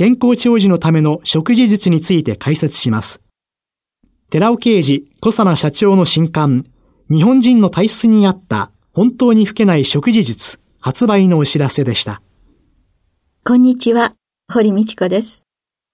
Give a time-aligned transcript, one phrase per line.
[0.00, 3.20] 健康長寿のための食事術について解説します。
[4.30, 6.64] 寺尾啓治、小佐奈社長の新刊、
[7.10, 12.22] 日本人の体質に合った本当に老けない食事術発売のお知らせでした。
[13.44, 14.14] こんにちは、
[14.50, 15.42] 堀道子です。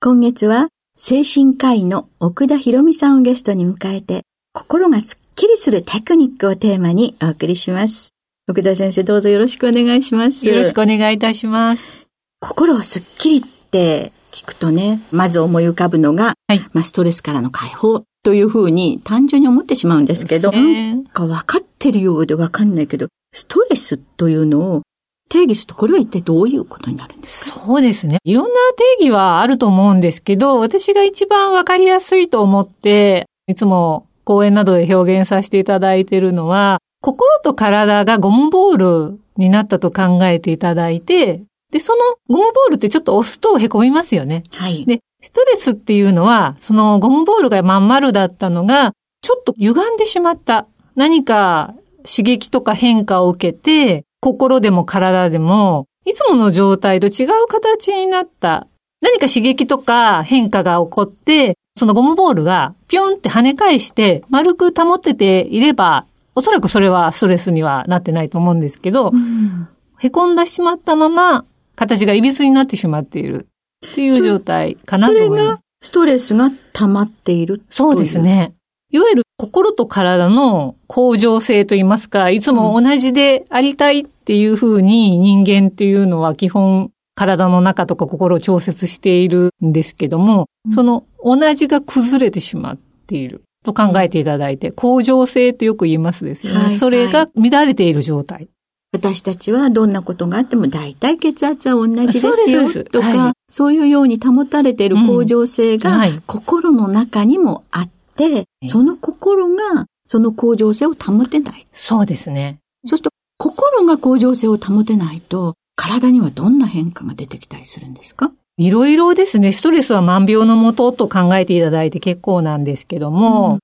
[0.01, 8.11] 今月は精神科医の奥田博美さんをゲストに迎えて、心がすっきりするテクニックをテーマにお送りします。
[8.47, 10.47] 奥田先生どうぞよろしくお願いします。
[10.47, 12.07] よろしくお願いいたします。
[12.39, 24.83] 心をすっきりって聞くとね、まず思い浮かぶのが、はい、まあストレスからの解放というふうに単純に思ってしまうんですけど、なんか分かってるようで分かんないけど、ストレスというのを
[25.29, 27.61] 定義すると、これは一体どういうことになるんですか？
[27.61, 28.19] そうですね。
[28.25, 28.55] いろんな
[28.99, 41.43] 定義はあると思うんですけど、私が一番分かりやすいと思って、いつも講演などで表現させていただいているのは、心と体がゴムボールになったと考えていただいて、
[41.77, 44.45] で、そのゴムボールってちょっと押すと凹みますよね。
[44.51, 44.87] はい。
[44.87, 50.67] で、ストレスっていうのは、そのゴムボールがまん丸だったのが、ちょっと歪んでしまった。
[50.95, 51.75] 何か
[52.07, 58.69] 刺激とか変化を受けて、心でも体でも、いつもの状態と違う形になった。
[59.03, 69.69] 何か刺激とか変化が起こって、そのゴムボールがピョンって跳ね返して丸く保ってていれば、おそらくそれはストレスにはなってないと思うんですけど、うん、
[69.99, 71.45] 凹んでしまったまま
[71.77, 73.47] 形が歪になってしまっている
[73.87, 75.43] っていう状態かなと思います。
[75.43, 78.55] それがストレスが溜まっているそうですね。
[78.91, 96.59] いわゆる心と体の向上性といいますか、いつも同じでありたいっていうふうに人間っていうのは基本体の中とか心を調節しているんですけども、うん、その同じが崩れてしまっていると考えていただいて、向上性ってよく言いますですよね。
[96.59, 98.49] はいはい、それが乱れている状態。
[98.93, 111.67] 私たちはどんなことがあっても大体血圧は同じですよとか、はい、そういうように保たれている向上性が心の中にもあって、その心がその向上性を保てない。
[111.73, 112.59] そうですね。
[112.87, 118.33] そうすると心が向上性を保てないと体にはどんな変化が出てきたりするんですか？
[118.57, 119.53] いろいろですね。
[119.53, 123.59] ストレスは万病のもとと考えていただいて結構なんですけども、うん、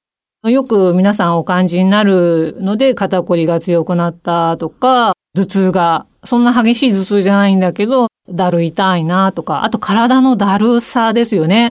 [0.50, 11.70] よく皆さんお感じになるので肩こりが強くなったとか、頭痛が、そんな激しい頭痛じゃないんだけど、だる痛いなとか、あと体のだるさですよね。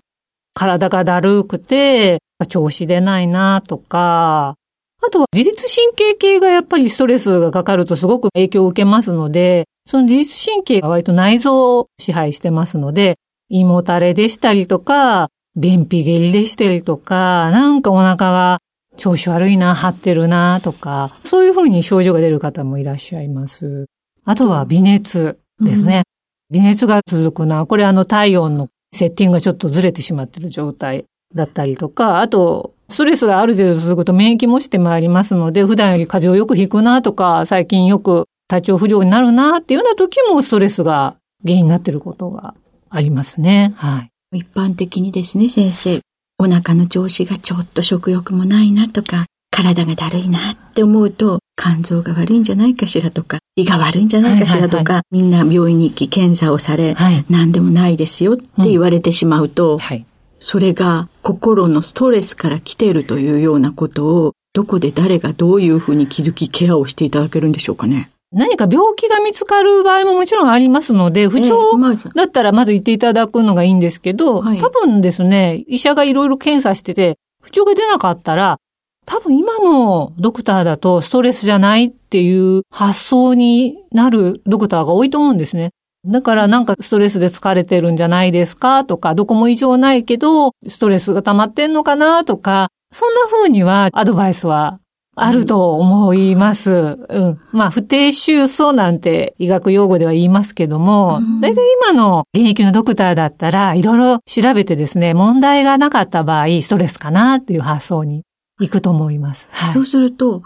[0.53, 4.55] 体がだるくて、調子出ないなとか、
[5.03, 13.17] あとは自律神経系がやっぱりストレスがかかるとすごく影響を受けますので、その自律神経が割と内臓を支配してますので、
[13.49, 18.59] 胃もたれでしたりとか、便秘下痢でしたりとか、なんかお腹が
[18.97, 23.87] 調子悪いな、張ってるな、とか、そういうふうに症状が出る方もいらっしゃいます。
[24.23, 26.03] あとは微熱ですね。
[26.49, 27.65] うん、微熱が続くな。
[27.65, 42.53] これあの体温のセッティングがちょっとずれてしまってる状態だったりとか、あと、ストレスがある程度続くと免疫もしてまいりますので、普段より風邪をよくひくなとか、最近よく体調不良になるなっていうような時もストレスが原因になっていることが
[42.89, 43.73] ありますね。
[43.77, 44.10] はい。
[44.33, 45.99] 一般的にですね、先生。
[46.39, 60.05] お腹の調子がちょっと食欲もないなとか、体がだるいなって思うと、肝臓が悪いんじゃないかしらとか、胃が悪いんじゃないかしらとか、みんな病院に行き検査をされ、はい、何でもないですよって言われてしまうと、うんはい、
[60.39, 68.09] それが心のストレスから来てるというようなことを、どこで誰がどういうふうに気づきケアをしていただけるんでしょうかね。
[68.31, 71.77] 何か病気が見つかる場合ももちろんありますので、不調
[72.15, 78.57] だったらまず言っていただくのがいいんですけど、多分ですね、医者がいろいろ検査してて、不調が出なかったら、
[79.05, 85.71] 多分今のドクターだとストレスじゃないっていう発想になるドクターが多いと思うんですね。
[86.05, 94.79] だからなんかストレスで疲れてるんじゃないですかとか、どこも異常ないけど、ストレスが溜まってんのかなとか、そんな風にはアドバイスは
[95.23, 96.97] あると思います。
[97.07, 97.39] うん。
[97.51, 108.23] まあ、不定収素なんて医学用語では言いますけども、大、体、今の現役のドクターだったら、いろいろ調べてですね、問題がなかった場合、ストレスかなっていう発想に
[108.59, 109.47] 行くと思います。
[109.51, 110.41] はい、そうすると、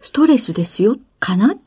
[0.00, 1.58] ストレスですよかなって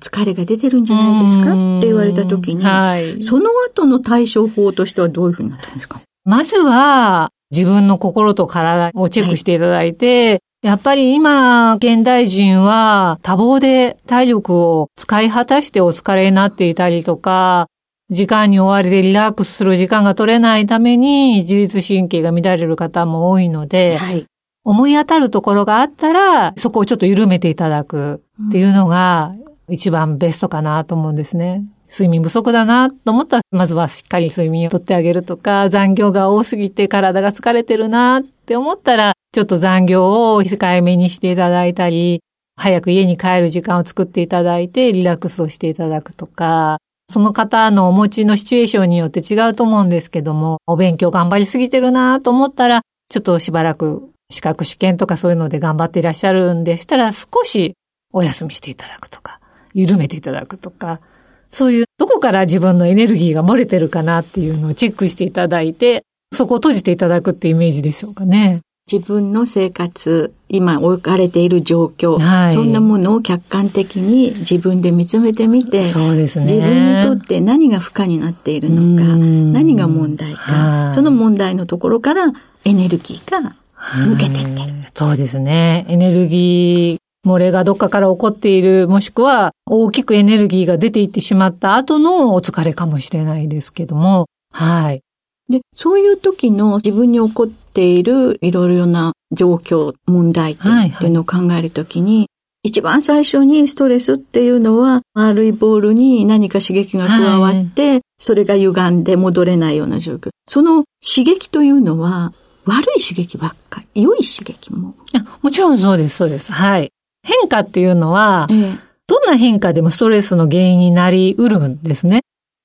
[0.00, 6.00] 疲れが出てるんじゃないですか、って言われた時に、はい、その後の対処法としてはどういうふうになったんですか？
[6.24, 17.68] まずは、自分の心と体をチェックしていただいて、はいやっぱり今、現代人は多忙で体力を使い果たしてお疲れになっていたりとか、
[18.08, 24.24] 時間に追われてリラックスする時間が取れないために自律神経が乱れる方も多いので、はい、
[24.64, 29.34] 思い当たるところがあったら、そこをちょっと緩めていただくっていうのが
[29.68, 31.62] 一番ベストかなと思うんですね。
[31.88, 42.20] 睡眠不足だなと思ったら、まずはしっかり睡眠をとってあげるとか、残業が多すぎて体が疲れてるなって思ったら、ちょっと残業を控えめにしていただいたり、
[42.56, 46.78] 早く家に帰る時間を作っていただいて、リラックスをしていただくとか、
[47.10, 57.74] その方のお持ちのシチュエーションによって違うと思うんですけども、お勉強頑張りすぎてるなと思ったら、ちょっとしばらく資格試験とかそういうので頑張っていらっしゃるんでしたら、少し
[58.12, 59.40] お休みしていただくとか、
[59.74, 61.00] 緩めていただくとか、
[61.48, 68.60] そういうどこから自分のエネルギーが漏れてるかなっていうのをチェックしていただいて、そこを閉じていただくってイメージでしょうかね。
[68.90, 82.32] 自分の生活、今置かれている状況、はい、そんなものを客観的に自分で見つめてみて、そうですね、自分にとって何が負荷になっているのか、何が問題か、その問題のところから
[82.66, 84.74] エネルギーが抜けてってる。
[84.94, 85.86] そうですね。
[85.88, 95.00] エネルギー漏れがどっかから起こっている、もしくは大きくエネルギーが出ていってしまった後のお疲れかもしれないですけども、はい。
[95.48, 102.28] で、そういう時の自分に起こっているいろいろな状況、問題っていうのを考えるときに、はいはい、
[102.64, 110.30] 一番最初にストレスっていうのは、丸いボールに何か刺激が加わって、はい、それが歪んで戻れないような状況。
[110.46, 112.32] その刺激というのは、
[112.64, 114.94] 悪い刺激ばっかり、良い刺激も。
[115.42, 116.52] もちろんそうです、そうです。
[116.52, 116.90] はい。
[117.24, 122.20] 変化っていうのは、ええ、どんな変化でもストレスの原因になりうるんですね。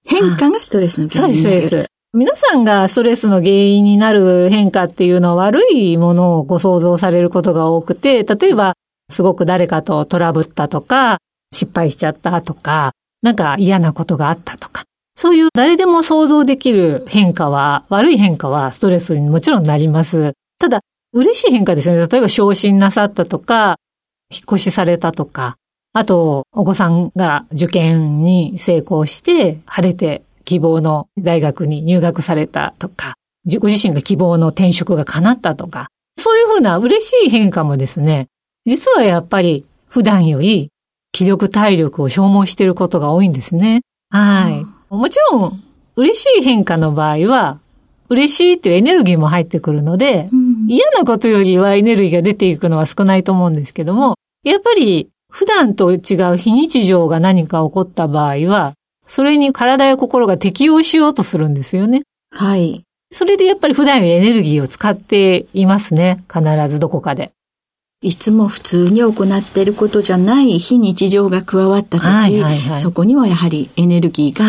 [0.06, 1.50] 変化がストレスの原因になる。
[1.50, 1.89] そうです、そうです。
[2.11, 8.73] 皆さんがストレスの原因になる変化っていうのは悪いものをご想像されることが多くて、例えば
[9.09, 11.19] すごく誰かとトラブったとか、
[11.53, 14.83] 失敗しちゃったとか、なんか嫌なことがあったとか、
[15.15, 20.33] そういう誰でも想像できる変化は、悪い変化はストレスにもちろんなります。
[20.59, 20.81] ただ、
[21.13, 22.07] 嬉しい変化ですね。
[22.07, 23.77] 例えば昇進なさったとか、
[24.31, 25.57] 引っ越しされたとか、
[25.93, 33.15] あと、お子さんが受験に成功して、晴れて希望の大学に入学されたとか、
[33.59, 35.87] ご自身が希望の転職が叶ったとか、
[36.17, 38.27] そういうふうな嬉しい変化もですね、
[38.65, 40.71] 実はやっぱり普段より
[41.11, 43.81] 気力体力を消耗していることが多いんですね。
[44.11, 44.93] はい。
[44.93, 45.63] もちろん、
[45.95, 47.59] 嬉しい変化の場合は、
[48.09, 50.38] 嬉しいっていうエネルギーも入ってくるので、うん、
[50.69, 55.98] 嫌なことよりはエネルギーが出ていくのは少ないと思うんですけども、やっぱり普段と違
[56.31, 58.74] う非日常が何か起こった場合は、
[59.07, 62.03] それに体や心が適応しようとするんですよね。
[62.29, 62.84] はい。
[63.12, 66.24] それでやっぱり普段よりエネルギーを使っていますね。
[66.32, 67.32] 必ずどこかで。
[68.03, 74.46] いつも普通に行っていることじゃない非日常が加わった時、はいはいはい、そこにはやはりエネルギーが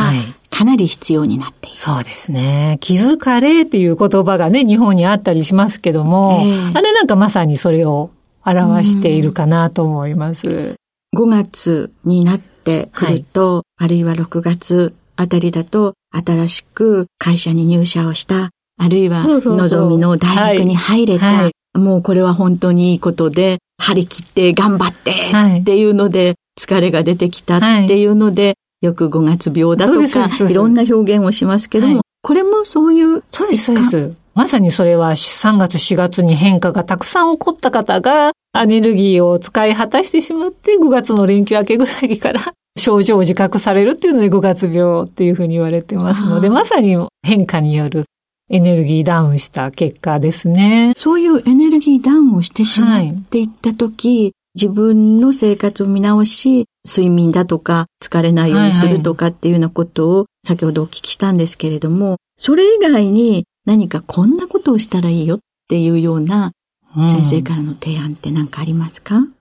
[0.51, 1.77] かなり必要になっている。
[1.77, 2.79] そうですね。
[2.81, 8.11] 気づかれっていう言葉がね、日本にあったりしますけども、えー、あれなんかまさにそれを
[8.45, 10.77] 表しているかなと思います。
[11.17, 25.13] 5月になってくると、はい、あるいは6月あたりだと、新しく会社に入社をした、あるいは望みの大学に入れた、はいはい、もうこれは本当にいいことで、張り切って頑張って
[25.61, 34.15] っていうので、疲れが出てきたっていうので、よく5月病だとか、いろんな表現をしますけども、これもそういうそうです、そうです。
[34.35, 42.41] まさにそれは3月4月に変化がたくさん起こった方がエネルギーを使い果たしてしまって5月の連休明けぐらいから
[42.79, 48.05] 症状を自覚されるっていうので5月病っていうふうに言われてますので、まさに変化による
[48.49, 50.93] エネルギーダウンした結果ですね。
[50.97, 65.39] そういうエネルギーダウンをしてしまっていったとき、はい、自分の生活を見直し、睡眠だとか疲れないようにするとかっていうようなことを先ほどお聞きしたんですけれども、それ以外に何かこんなことをしたらいいよっ
[65.69, 66.53] ていうような
[66.95, 69.35] 先生からの提案って何かありますか、うん、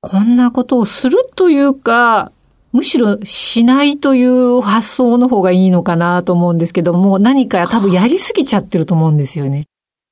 [0.00, 2.32] こんなことをするというか、
[2.72, 9.66] むしろしないという発想の方がいいのかなと思うんですけども、何か多分やりすぎちゃってると思うんですよね。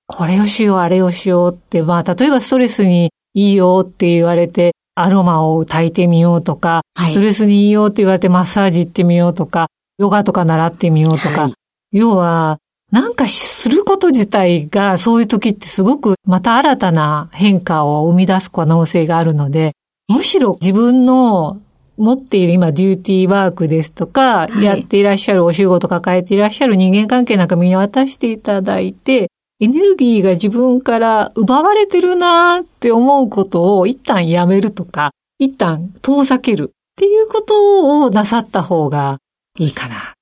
[0.07, 11.55] これをしよう、あれをしようって、まあ、例えばストレスにいいよって言われて、アロマを炊いてみようとか、はい、ストレスにいいよって言われてマッサージ行ってみようとか、ヨガとか習ってみようとか、はい、
[11.93, 12.59] 要は、
[12.91, 19.73] なんかすること自体がそういう時ってすごくまた新たな変化を生み出す可能性があるので、
[20.09, 21.61] むしろ自分の
[21.99, 39.17] 持っている今デューティーワークですとか、はい、やっていらっしゃるお仕事抱えていらっしゃる人間関係なんか見渡していただいて、エネルギーが自分から奪われてるなーって思うことを一旦やめるとか、一旦遠ざけるっていうことをなさった方が
[39.59, 40.13] いいかな。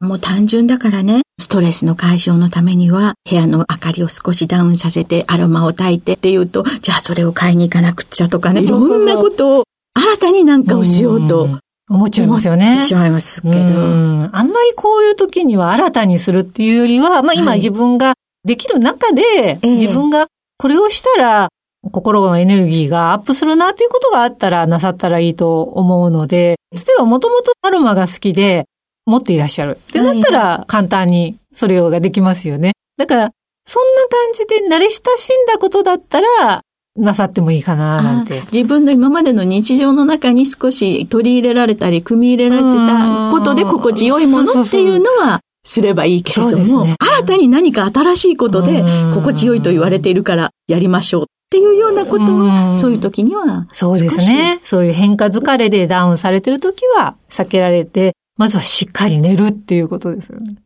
[0.00, 11.48] もう単純だからね、ストレスの解消のためには、部屋の明かりを少しダウンさせて、アロマを焚いてっていうと、じゃあそれを買いに行かなくっちゃとかね、いろんなことを新たになんかをしようと。
[11.90, 12.66] 思っちゃいますよね。
[12.66, 13.54] 思ってしまいますけど。
[13.54, 18.12] あんまりこういう時には新たにするっていうよりは、まあ今自分が
[18.48, 20.26] できる中で、自分が
[20.56, 21.48] これをしたら、
[21.92, 28.64] 心のエネルギーがアップするなっていうことがあったらなさったらいいと思うので、例えばもともとアロマが好きで
[29.06, 32.72] 持っていらっしゃるってなったら簡単にそれができますよね。
[32.96, 33.30] だから、
[33.66, 36.62] そんな感じで慣れ親しんだことだったら、
[36.96, 38.40] なさってもいいかな、なんて。
[38.50, 48.82] 自分の今までの日常の中に少し取り入れられたり、組み入れられてたことで心地よいものっていうのは、すればいいけれども、ね、新たに何か新しいことで
[49.14, 54.58] 心地よいと言われているからやりましょうっていうようなことは、そういう時にはそうですね。
[54.62, 60.56] そういう変化疲れでダウンされてる時は避けられて、まずはしっかり寝るっていうことですよね。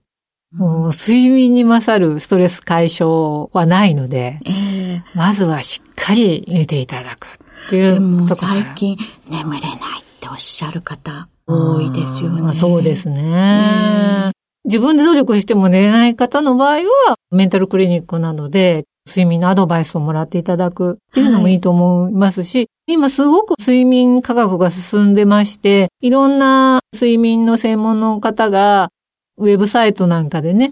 [0.52, 7.26] もう睡眠に勝るストレス解消はないので、えー、まずはしっかり寝ていただく
[7.66, 8.96] っていうでも最近
[9.28, 9.76] 眠れないっ
[10.20, 12.54] ておっしゃる方多いですよね。
[12.54, 14.32] そうですね。
[14.64, 28.90] 自分で努力しても寝れない方の場合は、メンタルクリニックなどで睡眠のアドバイスをもらっていただくっていうのもいいと思いますし、はい、今すごく睡眠科学が進んでまして、いろんな睡眠の専門の方が、
[29.38, 30.70] ウェブサイトなんかでね、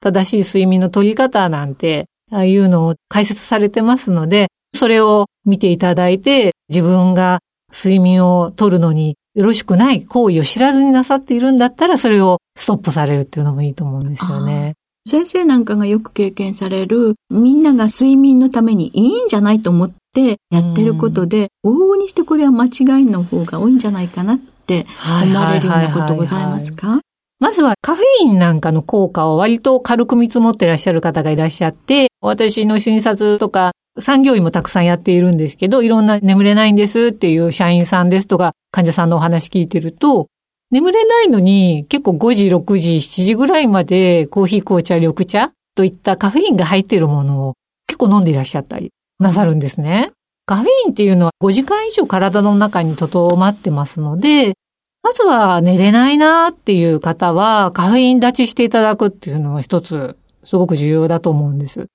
[0.00, 7.40] 正しい睡眠の取り方なんて、ああいうのを解説されてますので、それを見ていただいて、自分が
[7.72, 14.74] 睡眠を取るのによろしくない行為を知らずになさっているんだったら、それをストップされるっていうのもいいと思うんですよね。
[15.08, 22.70] 先生なんかがよく経験される、みんなが睡眠のためにいいんじゃないと思ってやってることで、往々にしてこれは間違い
[23.06, 24.86] の方が多いんじゃないかなって
[25.24, 27.00] 思われるようなことございますか？
[27.40, 40.28] まずはカフェインなんかの効果を割と軽く見積もってらっしゃる方がいらっしゃって、私の診察とか産業医もたくさんやっているんですけど、いろんな眠れないんですっていう社員さんですとか、患者さんのお話聞いてると、
[40.70, 47.54] 眠れないのに結構5時、6時、7時ぐらいまでコーヒー、紅茶、緑茶といったカフェインが入っているものを
[47.86, 50.12] 結構飲んでいらっしゃったりなさるんですね。
[50.46, 54.54] カフェインっていうのは5時間以上体の中に留まってますので、
[55.02, 61.88] まずは寝れないなっていう方はカフェイン立ちしていただくっていうのは一つすごく重要だと思うんです。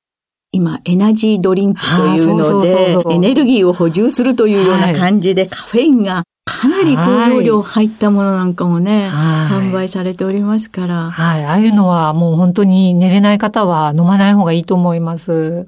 [0.51, 11.12] 今、エナジードリンクというので、エネルギーを補充するというような感じで、カフェインがかなり高容量入ったものなんかもね、販売されておりますから。
[11.12, 11.46] はい。
[11.46, 15.68] ああいうのはもう本当に寝れない方は飲まない方がいいと思います。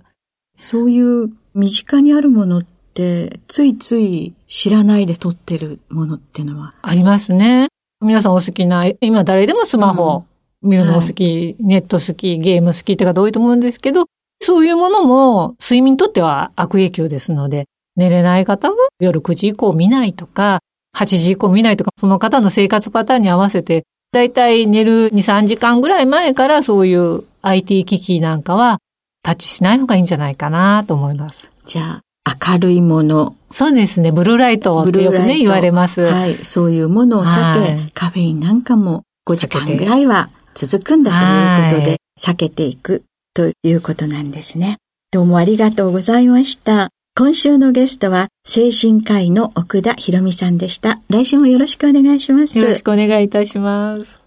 [0.60, 7.68] そういう身近にあるものって、ついつい知らないで撮ってるものっていうのはありますね。
[8.02, 10.24] 皆さんお好きな、今誰でもスマホ、
[10.64, 14.06] 見るのお好き、はい、ネット好き、ゲーム好きって方多いと思うんですけど、
[14.42, 17.66] そういうものも睡眠にとっては悪影響ですので、
[17.96, 20.60] 寝れない方は夜9時以降見ないとか、
[20.98, 28.80] 8時以降見ないとか、その方の生活パターンに合わせて、だいたい寝る2、3時間ぐらい前からそういう IT 機器なんかは
[29.22, 31.52] タッチしない方がいいんじゃないかなと思います。
[31.66, 33.36] じゃあ、明るいもの。
[33.52, 34.12] そうですね。
[34.12, 36.02] ブルーライトってよくね、言われます。
[36.02, 36.34] はい。
[36.36, 43.04] そういうものを避け、はい、カフェインなんかも5時間ぐらいは続くんだということで、避けていく
[43.40, 44.80] ということなんですね。
[45.12, 46.90] どうもありがとうございました。
[47.16, 51.00] 今週のゲストは、精神科医の奥田博美さんでした。
[51.10, 52.60] 来週もよろしくお願いします。
[52.60, 54.22] よろしくお願いいたします。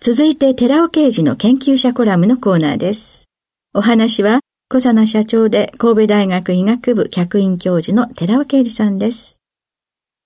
[0.00, 3.26] 続いて、寺尾刑事の研究者コラムのコーナーです。
[3.74, 9.40] お話は、小佐奈社長で神戸大学医学部客員教授の寺尾啓二さんです。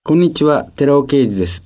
[0.05, 1.61] こんにちは、寺尾啓二です。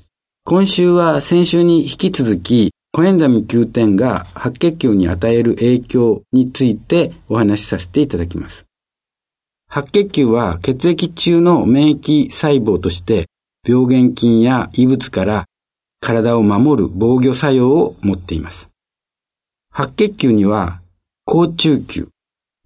[0.45, 8.67] 今週は先週に引き続き、コエンザミ Q10 が白血球に与える影響についてお話しさせていただきます。
[9.69, 13.27] 白血球は血液中の免疫細胞として
[13.67, 15.47] 病原菌や異物から
[15.99, 18.69] 体を守る防御作用を持っています。
[19.73, 20.81] 白血球には、
[21.25, 22.11] 高中球、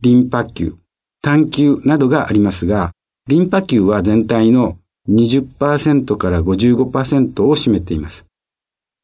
[0.02, 0.74] リンパ球、
[1.22, 2.92] 単球などがありますが、
[3.28, 4.76] リンパ球は全体の
[5.08, 8.27] 20%から55%を占めています。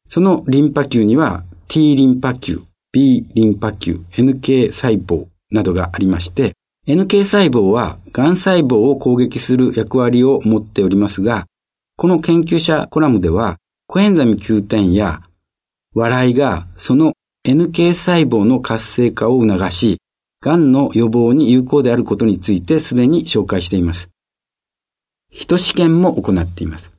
[0.07, 6.53] そのリンパ球には T リンパ球、B リンパ球、NK 細胞などがありまして、
[6.87, 11.47] NK 細胞は癌細胞を攻撃する役割を持っておりますが、
[11.97, 13.57] この研究者コラムでは、
[13.87, 15.21] コエンザミ Q10 や
[15.93, 17.13] 笑いがその
[17.47, 19.97] NK 細胞の活性化を促し、
[20.41, 24.09] 癌の予防に有効であることについてすでに紹介しています。
[25.31, 26.91] 人試験も行っています。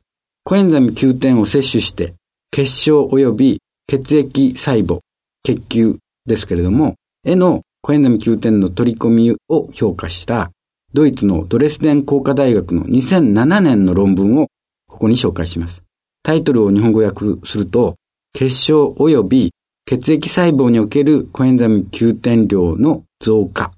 [0.45, 2.15] コエンザミ Q10 を摂取して、
[2.51, 5.01] 血小及び血液細胞、
[5.43, 10.51] 血球ですけれども、へのコエンザミ Q10 の取り込みを評価した
[10.93, 14.49] ドイツのドレスデン工科大学の2007年の論文を
[14.89, 15.85] ここに紹介します。
[16.23, 17.97] タイトルを日本語訳すると、
[18.33, 19.53] 血小及び
[19.85, 23.73] 血液細胞におけるコエンザミ Q10 量の増加、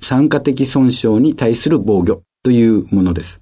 [0.00, 3.40] 酸化的損傷に対する防御というものです。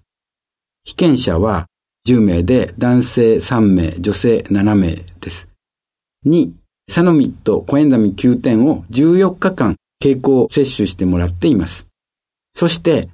[0.84, 1.66] 被験者は
[2.06, 5.48] 10名で男性3名、女性7名です。
[6.24, 6.52] 2、
[6.88, 11.86] サノミットコエンザミ Q10 を14日間経口摂取してもらっています。
[12.54, 13.08] そして、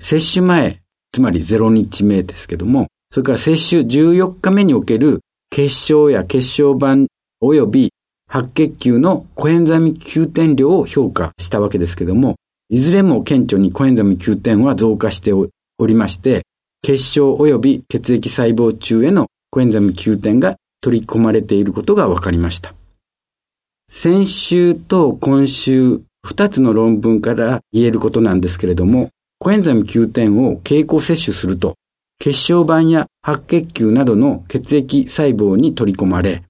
[0.00, 0.80] 接種前、
[1.12, 5.20] つまり0日目ですけども、それから接種14日目における
[5.50, 7.06] 血小や血小板
[7.40, 7.92] 及び
[8.28, 12.34] 白血球のコエンザミ Q10 量を評価したわけですけども、
[12.68, 15.48] いずれも顕著にコエンザミ Q10 は増加してお
[15.86, 16.42] りまして、
[16.82, 22.74] 血小及び血液細胞中へのコエンザミ Q10 が取り込まれていることが分かりました。
[23.90, 31.74] 先週と今週、2つの論文から言えることなんですけれども、コエンザミ Q10 を経口摂取すると、
[32.20, 36.42] 血小板や白血球などの血液細胞に取り込まれ、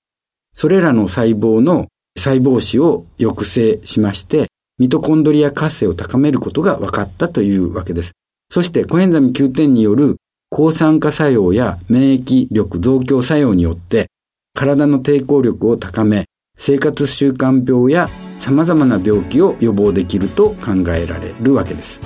[0.55, 8.13] それらの細胞の細胞死を抑制しまして、ミトコンドリア活性を高めることが分かったというわけです。
[8.51, 10.17] そしてコエンザミ Q10 による
[10.51, 14.09] 抗酸化作用や免疫力増強作用によって
[14.55, 16.25] 体の抵抗力を高め、
[16.57, 18.09] 生活習慣病や
[18.41, 22.01] 様々な病気を予防できると考えられるわけです。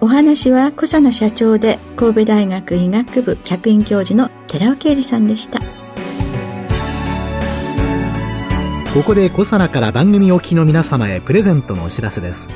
[0.00, 5.60] お話は小佐奈社長で神戸大学医学部客員教授の寺尾啓二さんでした。
[8.94, 12.48] ここでコサナから番組お聞きの皆様へプレゼントのお知らせです。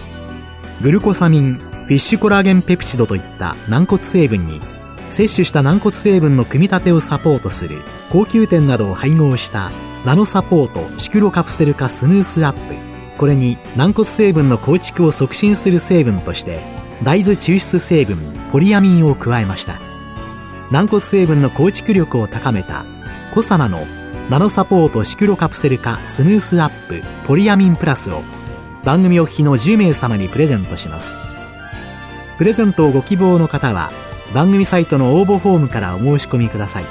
[0.82, 4.62] グルコサミン、フィッシュコラーゲンペプチドといった軟骨成分に、
[5.10, 9.70] 摂取した軟骨成分の組み立てをサポートする高級店などを配合した
[10.06, 12.74] ナノサポートシクロカプセル化スムースアップ。
[13.18, 16.60] これに軟骨成分の構築を促進する成分として
[17.02, 18.16] 大豆抽出成分
[18.50, 19.74] ポリアミンを加えました。
[20.70, 22.86] 軟骨成分の構築力を高めた
[23.34, 23.86] コサナの
[24.30, 28.22] ナノサポートシクロカプセル化スムースアップポリアミンプラスを
[28.84, 31.16] 番組お聞きの10名様にプレゼントします。
[32.38, 33.90] プレゼントをご希望の方は
[34.34, 36.84] 番組サイトの応募フォームからお申し込みください。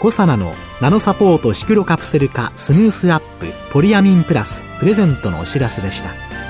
[0.00, 6.49] コサナのナノサポートシクロカプセル化スムースアップポリアミンプラスプレゼントのお知らせでした。